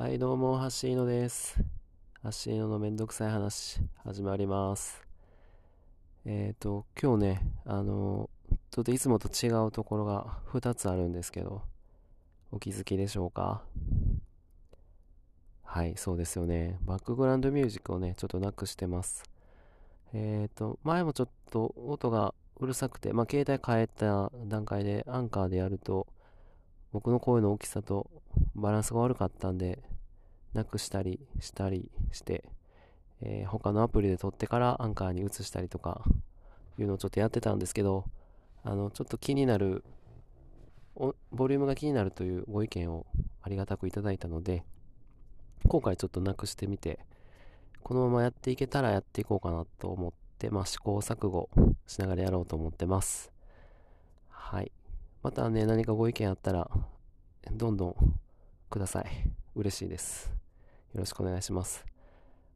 [0.00, 1.62] はい、どうも、ハッシーノです。
[2.22, 5.06] ハッシーノのめんどくさい話、始まります。
[6.24, 8.30] えっ、ー、と、今日ね、あの、
[8.70, 11.60] ちょっといつもと違うところが2つあるんですけど、
[12.50, 13.60] お気づきでしょうか？
[15.64, 16.78] はい、そうですよね。
[16.86, 19.24] バックグラウンドミュージックをね、ちょっとなくしてます。
[20.14, 26.06] えっ、ー、と、前もちょっと音がうるさくて、まあ、携帯変えた段階でアンカーでやると、
[26.90, 28.10] 僕の声の大きさと
[28.54, 29.89] バランスが悪かったんで、
[30.54, 32.44] なくしたりしたりして、
[33.20, 36.04] えー、他のアプリで撮ってからアンカーに移したりとか
[36.78, 38.04] いうのをちょっとやってたんですけど、
[38.62, 39.84] あの、ちょっと気になる、
[41.30, 43.06] ボリュームが気になるというご意見を
[43.42, 44.64] ありがたくいただいたので、
[45.68, 47.00] 今回ちょっとなくしてみて、
[47.82, 51.48] このままやっていけたらやっていこうかなと思って、まあ、試行錯誤
[51.86, 53.32] しながらやろうと思ってます。
[54.28, 54.72] はい。
[55.22, 56.70] またね、何かご意見あったら、
[57.52, 57.96] どんどん
[58.68, 59.39] ください。
[59.54, 60.32] 嬉しいです。
[60.92, 61.84] よろしくお願いします。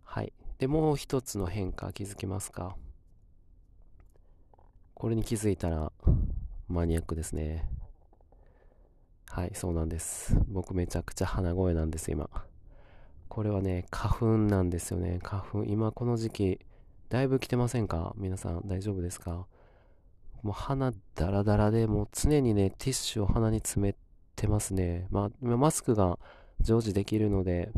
[0.04, 0.32] はい。
[0.58, 2.76] で、もう一つの変化気づきますか？
[4.94, 5.92] これに気づいたら
[6.68, 7.68] マニアックですね。
[9.28, 10.36] はい、そうなんです。
[10.48, 12.30] 僕めちゃくちゃ鼻声なんです、今。
[13.28, 15.18] これはね、花粉なんですよね。
[15.22, 15.64] 花粉。
[15.64, 16.60] 今この時期、
[17.08, 18.14] だいぶ来てませんか？
[18.16, 19.46] 皆さん大丈夫ですか？
[20.42, 23.96] もう鼻ダラダラで、もう常にね、ティッシュを鼻に詰め
[24.36, 25.08] てますね。
[25.10, 26.18] まあ、マスクが
[26.60, 27.70] 常時できるので、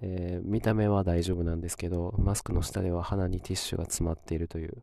[0.00, 4.82] えー、見た目は大丈夫なんですけど、マスクの下では鼻にティッシュが詰まっているという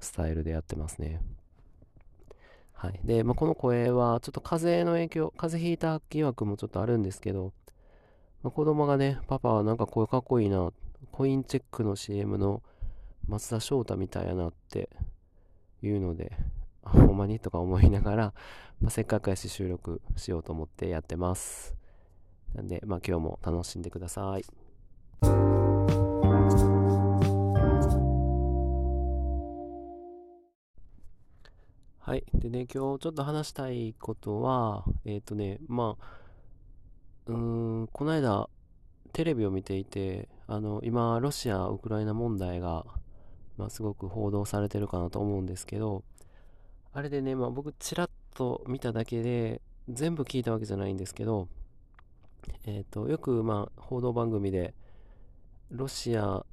[0.00, 1.20] スタイルでやってますね。
[2.72, 3.00] はい。
[3.04, 7.52] で、まあ、この声はちょっと風邪の影響、風邪ひいた疑惑もちょっとあるんですけど、
[8.42, 10.72] まあ、子供がね、パパはなんか声かっこいいな、
[11.10, 12.62] コインチェックの CM の
[13.28, 14.88] 松田翔太みたいやなって
[15.82, 16.32] いうので、
[16.84, 17.38] あほんまに？
[17.40, 18.34] とか思いながら、
[18.80, 21.74] まあ、せっかくやし収録しようと思ってやってます。
[22.54, 24.44] なんで、まあ今日も楽しんでください。
[32.04, 32.24] はい。
[32.34, 36.04] でね、今日ちょっと話したいことは、えっ、ー、とね、まあ、
[37.26, 37.36] うー
[37.84, 38.50] ん、この間、
[39.12, 42.84] テレビを見ていて、あの、今、ロシア・ウクライナ問題が、
[43.56, 46.02] まあ、すごく報道されてるかなと思うんですけど、
[46.94, 51.48] あれでね、まあ僕、ちらっと見ただけで、全部聞いたわけじゃないんですけど、
[52.66, 54.74] えっ、ー、と、よく、まあ、報道番組で、
[55.70, 56.44] ロシア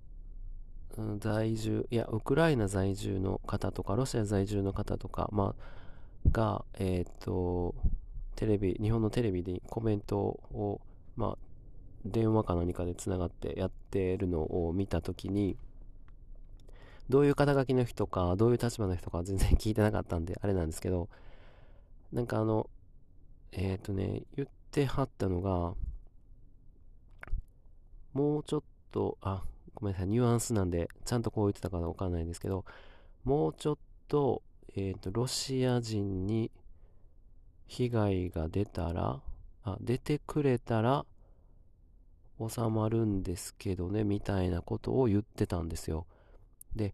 [1.19, 7.75] 在住、いや、ウクライナ在住の方とか、ロシア在住の方とか、まあ、が、えっ、ー、と、
[8.35, 10.79] テレビ、日本のテレビにコメントを、
[11.17, 11.37] まあ、
[12.05, 15.57] 電話か何かでつながってやってるのを見たときに、
[17.09, 21.09] どういう肩書きの人か、どういう立場の人か全然 聞いてなかったんで、あれなんですけど、
[22.11, 22.69] なんかあの、
[23.51, 25.73] えっ、ー、とね、言ってはったのが、
[28.13, 29.43] もうちょっと、あ、
[29.73, 32.63] ごめんなさい、ニュアンスなんで、ちゃんとこう言ってたかわかんないんですけど、
[33.23, 33.77] もうちょっ
[34.07, 34.43] と、
[34.75, 36.51] えっ、ー、と、ロシア人に
[37.65, 39.21] 被害が出たら、
[39.63, 41.05] あ、出てくれたら、
[42.47, 46.05] 収まるんですけどね、みたいなことを言ってたんですよ。
[46.75, 46.93] で、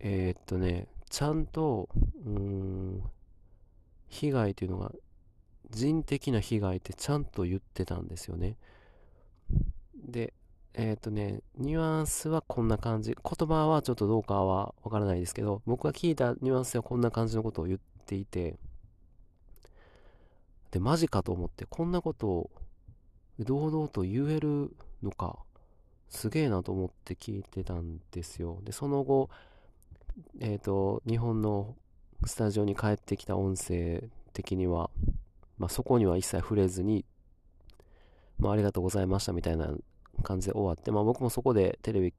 [0.00, 1.88] えー、っとね、ちゃんと、
[2.26, 3.02] うーん、
[4.08, 4.92] 被害というのが、
[5.70, 8.56] 人的な被害ってちゃんと言ってたんですよね。
[9.94, 10.34] で、
[10.74, 13.14] えー、っとね、ニュアンスはこんな感じ。
[13.14, 18.56] 言葉はちょっとどうかはわからないですけど、僕が聞いたニュアンスはこんな感じのことを言っていて、
[20.72, 22.50] で、マジかと思って、こんなことを
[23.38, 25.38] 堂々と言えるのか、
[26.14, 28.60] すげえなと思って聞いてたんですよ。
[28.62, 29.28] で、その後、
[30.40, 31.74] えっ、ー、と、日本の
[32.24, 34.90] スタジオに帰ってきた音声的には、
[35.58, 37.04] まあ、そこには一切触れずに、
[38.38, 39.74] まあ、ありがとうございましたみたいな
[40.22, 42.14] 感じで終わって、まあ、僕もそこでテレビ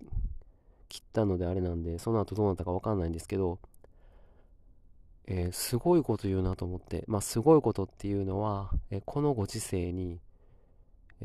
[0.89, 3.59] 切ったのであれなんで、その後どうなったかわかんないんですけど、
[5.28, 10.19] えー、すごいこと言うなと思って、まあ、すごいことっていうのは、えー、このご時世に、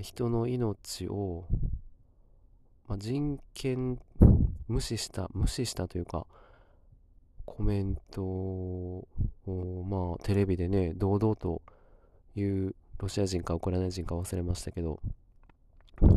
[0.00, 1.44] 人の命を、
[2.90, 4.00] まあ、人権
[4.66, 6.26] 無視した、無視したというか、
[7.44, 9.06] コメントを、
[9.88, 11.62] まあ、テレビでね、堂々と
[12.34, 14.98] 言う、ロシア人かウクライナ人か忘れましたけど、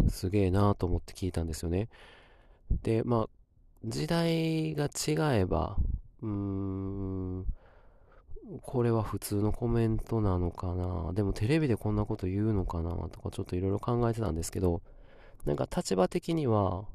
[0.09, 1.89] すげえなと思って聞いたんですよね。
[2.81, 3.29] で、まあ、
[3.85, 5.77] 時代が違えば、
[6.23, 7.45] うーん、
[8.63, 14.81] これは普通のコメントなのかなでもテレビでこんなこと言うのかなとかちょっといろいろ考えてたんですけど、
[15.45, 16.85] なんか立場的には、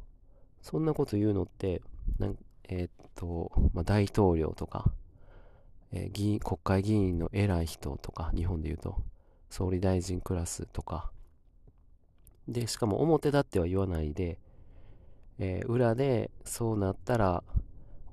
[0.62, 1.83] そんなこと言うのって、
[2.19, 2.37] なん
[2.69, 4.91] えー、っと、まあ、大統領とか、
[5.93, 8.97] えー、議員、国会議員の偉い人とか、日本で言うと、
[9.50, 11.11] 総理大臣クラスとか、
[12.47, 14.39] で、しかも表立っては言わないで、
[15.39, 17.43] えー、裏でそうなったら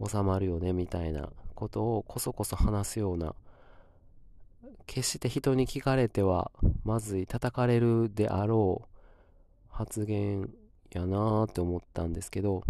[0.05, 3.33] 収まるよねみたいなことをこそこそ話すような
[4.85, 6.51] 決して人に聞かれては
[6.83, 8.94] まずい叩かれるであろう
[9.75, 10.49] 発言
[10.91, 12.63] やなーって思ったんですけど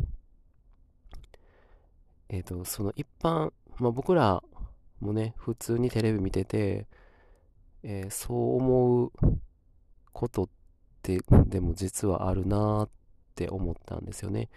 [2.30, 4.42] えっ、ー、とその一般、まあ、僕ら
[5.00, 6.88] もね普通にテレビ見てて、
[7.84, 9.12] えー、そう思う
[10.13, 10.50] ことっ
[11.04, 12.90] てでも実はあるなーっ
[13.36, 14.50] て思ったんですよね。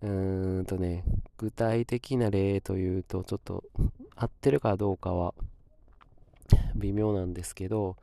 [0.00, 1.02] うーんとね
[1.38, 3.64] 具体的な例というとちょっと
[4.14, 5.34] 合ってるかどうかは
[6.76, 7.96] 微妙なんですけど、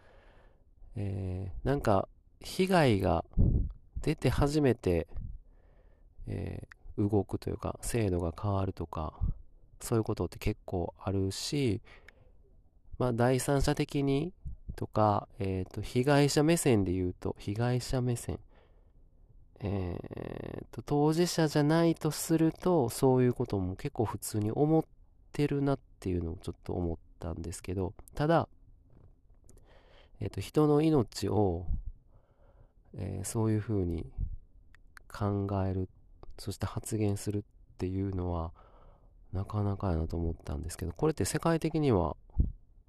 [0.98, 2.10] えー、なんか
[2.44, 3.24] 被害が
[4.02, 5.08] 出て初めて、
[6.28, 9.14] えー、動くというか制度が変わるとか
[9.80, 11.82] そういうことって結構あるし、
[12.98, 14.34] まあ、第三者的に
[14.76, 18.40] とか、えーと、被害者目線で言うと被害者目線
[19.64, 24.84] えーと当事者じゃないとするとそういうことも結構普通に思っ
[25.34, 28.48] てるなっていうのをちょっと思ったんですけどただ
[30.22, 31.66] えっ、ー、と、人の命を、
[32.96, 34.06] えー、そういうふうに
[35.08, 35.90] 考える、
[36.38, 37.42] そして発言するっ
[37.78, 38.52] ていうのは、
[39.34, 42.18] なかなかやなと思ったんですけど、これって世界的には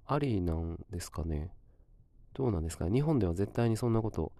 [0.06, 1.52] ありなんですかね？
[2.34, 4.32] どうなんですか日本では絶対にそんなこと、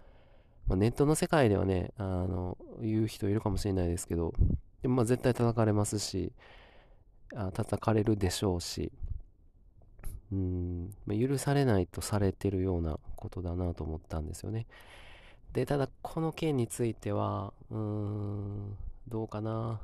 [0.66, 4.32] まあ、ネットの世界ではね、あの、言う人いるかもしれないですけど、
[4.80, 6.32] でもまあ絶対叩かれますし、
[7.34, 8.92] あ叩かれるでしょうし、
[10.32, 14.66] うん、ま許されないとされてるようなことだなと思ったんですよね。
[15.52, 18.76] で、ただこの件については、うーん、
[19.08, 19.80] どうかな。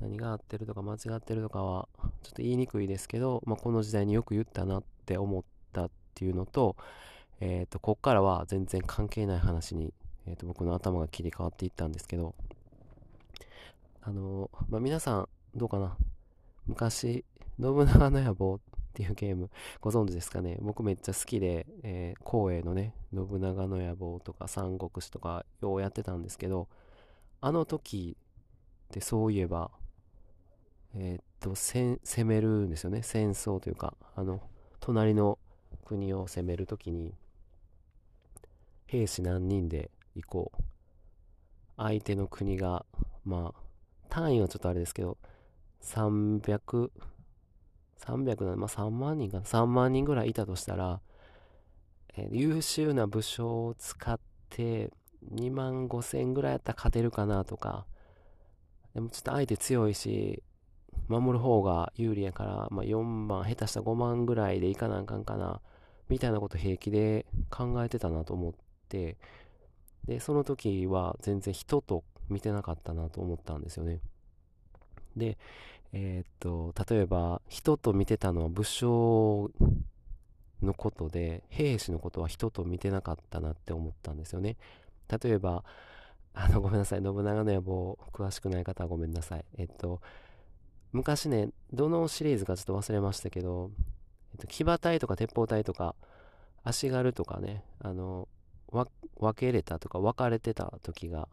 [0.00, 1.88] 何が合ってるとか間違ってるとかは
[2.22, 6.76] ちょっと言いにくいですけど、まあ、この時代によく言ったなって思ったっていうのと、
[7.40, 9.94] えっ、ー、と、こっからは全然関係ない話に、
[10.26, 12.34] えー、と僕の頭が切り替わっていったんですけど、
[14.02, 15.96] あの、まあ、皆さんどうかな
[16.66, 17.24] 昔、
[17.58, 18.60] 信長の野望
[18.96, 19.50] っていうゲーム
[19.82, 20.56] ご存知ですかね？
[20.62, 26.68] 僕めっちゃ好きで、えー、光栄のね信長の野望とか三国志とかようやってたんですけど
[27.42, 28.16] あの時
[28.88, 29.70] ってそういえば
[30.94, 33.02] えー、っと攻めるんですよね。
[33.02, 34.40] 戦争というかあの
[34.80, 35.38] 隣の
[35.84, 37.12] 国を攻める時に
[38.86, 40.62] 兵士何人で行こう。
[41.76, 42.86] 相手の国が
[43.26, 43.60] まあ
[44.08, 45.18] 単位はちょっとあれですけど
[45.82, 46.90] 300
[47.98, 51.00] 300な、まあ、3万人かな、3万人ぐらいいたとしたら、
[52.16, 54.18] えー、優秀な武将を使っ
[54.50, 54.90] て
[55.32, 57.86] 2万5千ぐらいやったら勝てるかなとか、
[58.94, 60.42] でもちょっと相手強いし、
[61.08, 65.60] 守る方が有利やから、まあ、4万、下手したら5万ぐらいでいかなあかんかな、
[66.08, 68.54] みたいなこと平気で考えてたなと思っ
[68.88, 69.16] て、
[70.06, 74.00] で、その時は全然人と見てなかったなと思ったんですよね。
[75.16, 75.38] で、
[75.98, 79.50] え、っと、例えば、人と見てたのは武将
[80.60, 84.58] のことで、兵士のことは人と見てなかったなって思ったんですよね。
[85.08, 85.64] 例えば、
[86.34, 89.44] あの、ごめんなさい、信長の野望、詳しくない方はごめんなさい。
[89.56, 90.02] えっと、
[90.92, 93.70] 昔ね、どのシリーズかちょっと忘れましたけど、
[94.32, 95.94] えっと、騎馬隊とか鉄砲隊とか、
[96.62, 98.28] 足軽とかね、あの、
[98.70, 98.90] 分
[99.34, 101.30] けれたとか分かれてた時が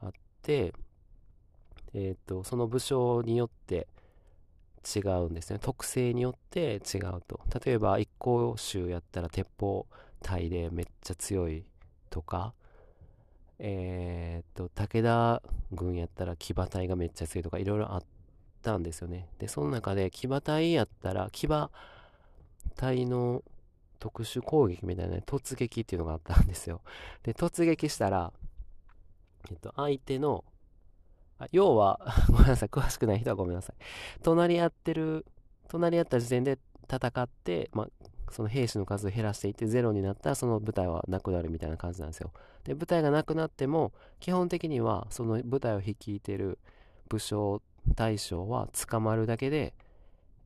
[0.00, 0.72] あって、
[1.92, 3.86] えっと、その武将によって
[4.94, 5.58] 違うんですね。
[5.60, 7.40] 特性によって違うと。
[7.64, 9.86] 例えば、一向宗やったら鉄砲
[10.22, 11.64] 隊でめっちゃ強い
[12.10, 12.54] とか、
[13.58, 18.02] えー、っと、武田軍やったら騎馬隊がめっちゃ強いとか、いろいろあっ
[18.62, 19.28] たんですよね。
[19.38, 21.70] で、その中で騎馬隊やったら、騎馬
[22.76, 23.42] 隊の
[23.98, 26.82] 特殊攻撃みたいな、ね、突撃っていうのがあったんですよ。
[27.22, 28.32] で、突撃したら、
[29.50, 30.44] えっと、相手の
[31.52, 32.00] 要は、
[32.30, 33.76] ごめんなさい、詳しくない人はごめんなさい。
[34.22, 35.26] 隣り合ってる、
[35.68, 36.58] 隣り合った時点で
[36.90, 37.88] 戦って、まあ、
[38.30, 42.32] その兵士の数を減らしていってゼロになったらその部隊はなくなるみたいな感じなんですよ。
[42.64, 46.58] で、部隊がなくなっても、基本的にはその部隊を率いてる
[47.08, 47.62] 武将、
[47.94, 49.74] 大将は捕まるだけで、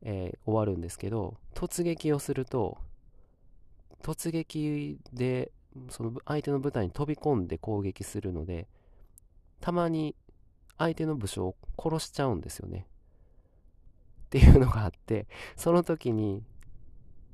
[0.03, 2.77] えー、終わるんですけど、突撃をすると、
[4.03, 5.51] 突撃で
[5.89, 8.67] その相手の部隊に飛び込んで攻撃するので、
[9.59, 10.15] たまに
[10.81, 12.87] 相手の武将を殺しちゃうんですよね。
[14.25, 16.43] っていうのがあって、その時に、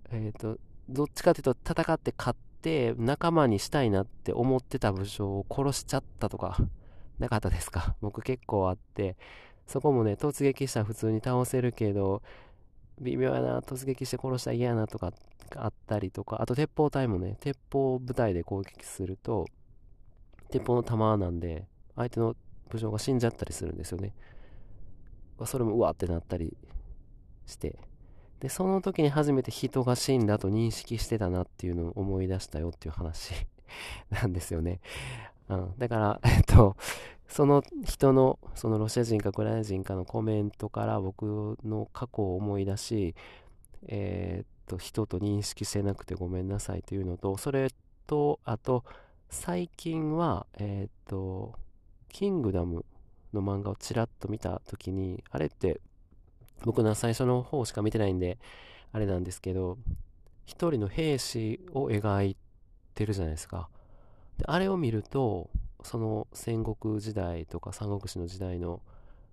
[0.09, 6.57] えっ、ー、と、どっちかというと戦って勝って仲間にしたいなって思ってた武将を殺しちゃったとか、
[7.19, 7.95] なかったですか？
[8.01, 9.15] 僕結構あって、
[9.65, 12.21] そこもね、突撃したら普通に倒せるけど、
[12.99, 15.11] 微妙やな、突撃して殺したら嫌やなとか
[15.55, 19.45] あったりとか、あと鉄砲隊もね、鉄砲部隊で攻撃すると、
[20.49, 22.35] 鉄砲の弾なんで相手の
[22.69, 24.13] 武将が死んじゃったりするんですよね。
[25.45, 26.55] それもうわってなったり
[27.45, 27.77] して。
[28.39, 33.33] でその時に初めて人が死んだと認識してたなっていうのを思い出したよっていう話
[34.11, 34.79] なんですよね、
[35.49, 36.75] うん、だからえっと
[37.27, 43.15] その人のそのロシア人かウクライナ人かのコメントから僕の過去を思い出し
[43.87, 47.69] えー、っと人と認識してなくてごめんなさいというのとそれ
[48.05, 48.83] とあと
[49.29, 51.53] 最近はえー、っと
[52.09, 52.85] キングダム
[53.33, 55.79] の漫画をちらっと見た時にあれって
[56.63, 58.39] 僕の最初の方しか見てないんで
[58.91, 59.77] あれなんですけど
[60.45, 62.37] 一人の兵士を描い
[62.95, 63.69] てるじゃないですか。
[64.37, 65.49] であれを見ると
[65.83, 68.81] その戦国時代とか三国志の時代の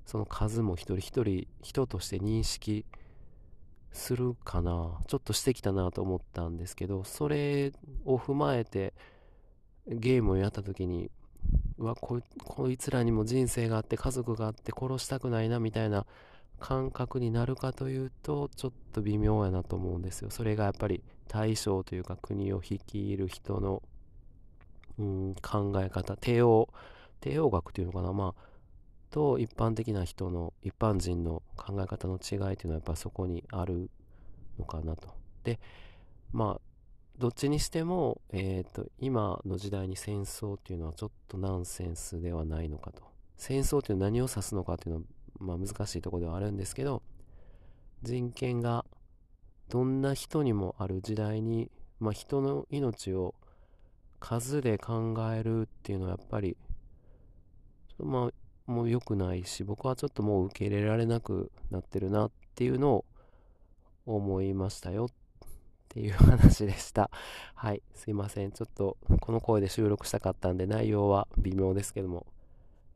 [0.04, 2.84] その数も一人一人人として認識
[3.92, 4.98] するかな。
[5.06, 7.72] ちょっとしてきたなと思ったんですけどそれ
[8.04, 8.92] を踏まえて
[9.86, 11.10] ゲームをやった時に
[11.78, 16.06] うわここいつらにも人生があって家族があって殺したくないなみたいな
[16.60, 20.30] 感覚になるかというとちょっと微妙やなと思うんですよ。
[20.30, 23.82] それがやっぱり大将というか国を率いる人の
[24.98, 26.16] うん考え方。
[26.16, 26.68] 帝王
[27.20, 28.12] 帝王学というのかな。
[28.12, 28.54] まあ
[29.10, 33.90] と一般的な人の一般人の考え方の違いというのはやっぱそこにある
[34.58, 35.08] のかなと。
[35.42, 35.60] で
[36.32, 36.73] まあ
[37.18, 43.02] どっちにしても、えーと、今の時代に戦争っていうのはちょっとナンセンスではないのかと。
[43.36, 45.04] 戦争というのは何を指すのかというのは、
[45.38, 47.02] まあ、難しいところではあるんですけど
[48.02, 48.84] 人権が
[49.68, 53.34] どんな人にもある時代に、まあ、人の命を
[54.20, 56.56] 数で考えるっていうのはやっぱり
[57.98, 63.04] まあもう良くないし僕はちょっともう受け入れられなくなってるなっていうのを
[64.06, 65.08] 思いましたよ
[65.94, 67.08] っていう話でした。
[67.54, 68.50] はい、すいません。
[68.50, 72.26] ちょっとこの声で収録したかったんで内容は微妙ですけども、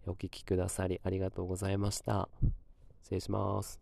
[0.05, 2.29] お聴きくださりありがとうございました。
[3.03, 3.81] 失礼します。